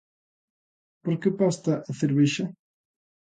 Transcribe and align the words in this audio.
Por 1.03 1.13
que 1.21 1.29
pasta 1.39 1.73
e 1.89 1.91
cervexa? 2.01 2.45